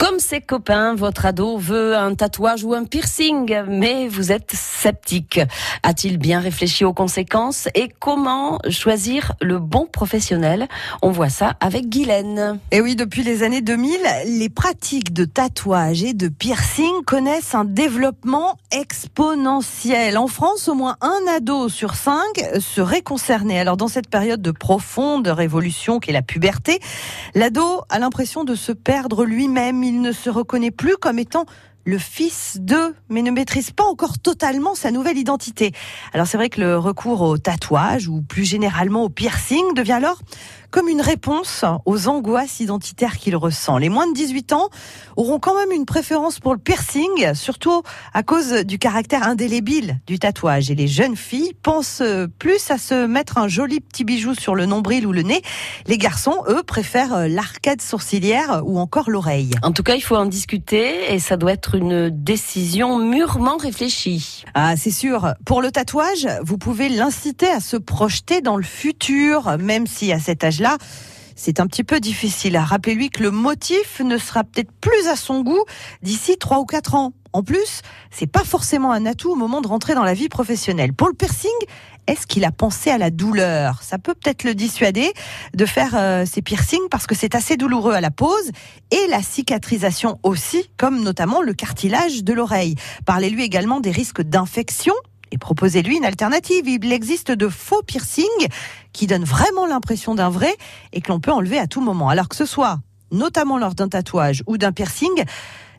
[0.00, 5.40] Comme ses copains, votre ado veut un tatouage ou un piercing, mais vous êtes sceptique.
[5.82, 10.68] A-t-il bien réfléchi aux conséquences et comment choisir le bon professionnel?
[11.02, 12.58] On voit ça avec Guylaine.
[12.70, 17.66] Et oui, depuis les années 2000, les pratiques de tatouage et de piercing connaissent un
[17.66, 20.16] développement exponentiel.
[20.16, 23.60] En France, au moins un ado sur cinq serait concerné.
[23.60, 26.80] Alors dans cette période de profonde révolution qu'est la puberté,
[27.34, 29.89] l'ado a l'impression de se perdre lui-même.
[29.90, 31.46] Il ne se reconnaît plus comme étant
[31.84, 35.72] le fils de, mais ne maîtrise pas encore totalement sa nouvelle identité.
[36.12, 40.20] Alors c'est vrai que le recours au tatouage ou plus généralement au piercing devient alors
[40.70, 43.78] comme une réponse aux angoisses identitaires qu'il ressent.
[43.78, 44.68] Les moins de 18 ans
[45.16, 47.82] auront quand même une préférence pour le piercing, surtout
[48.14, 50.70] à cause du caractère indélébile du tatouage.
[50.70, 52.02] Et les jeunes filles pensent
[52.38, 55.42] plus à se mettre un joli petit bijou sur le nombril ou le nez.
[55.86, 59.50] Les garçons, eux, préfèrent l'arcade sourcilière ou encore l'oreille.
[59.62, 64.44] En tout cas, il faut en discuter et ça doit être une décision mûrement réfléchie.
[64.54, 65.34] Ah, c'est sûr.
[65.44, 70.18] Pour le tatouage, vous pouvez l'inciter à se projeter dans le futur, même si à
[70.18, 70.78] cet âge là
[71.42, 72.58] c'est un petit peu difficile.
[72.58, 75.64] Rappelez-lui que le motif ne sera peut-être plus à son goût
[76.02, 77.14] d'ici trois ou quatre ans.
[77.32, 77.80] En plus,
[78.10, 80.92] c'est pas forcément un atout au moment de rentrer dans la vie professionnelle.
[80.92, 81.50] Pour le piercing,
[82.06, 83.82] est-ce qu'il a pensé à la douleur?
[83.82, 85.12] Ça peut peut-être le dissuader
[85.54, 88.50] de faire euh, ses piercings parce que c'est assez douloureux à la pose
[88.90, 92.74] et la cicatrisation aussi, comme notamment le cartilage de l'oreille.
[93.06, 94.94] Parlez-lui également des risques d'infection
[95.30, 96.68] et proposez-lui une alternative.
[96.68, 98.26] Il existe de faux piercings
[98.92, 100.54] qui donnent vraiment l'impression d'un vrai
[100.92, 102.08] et que l'on peut enlever à tout moment.
[102.08, 102.78] Alors que ce soit
[103.12, 105.24] notamment lors d'un tatouage ou d'un piercing,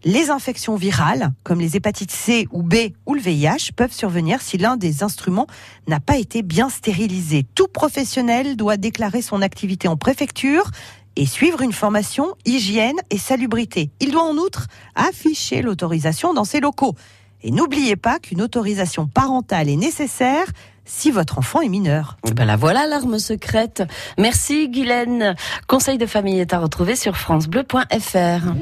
[0.04, 4.58] les infections virales, comme les hépatites C ou B ou le VIH, peuvent survenir si
[4.58, 5.48] l'un des instruments
[5.88, 7.46] n'a pas été bien stérilisé.
[7.56, 10.72] Tout professionnel doit déclarer son activité en préfecture
[11.16, 13.92] et suivre une formation hygiène et salubrité.
[14.00, 16.96] Il doit en outre afficher l'autorisation dans ses locaux.
[17.44, 20.46] Et n'oubliez pas qu'une autorisation parentale est nécessaire
[20.86, 22.18] si votre enfant est mineur.
[22.36, 23.84] Ben la voilà l'arme secrète.
[24.18, 25.36] Merci Guylaine.
[25.68, 28.54] Conseil de famille est à retrouver sur francebleu.fr.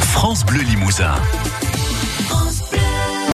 [0.00, 1.14] France Bleu Limousin.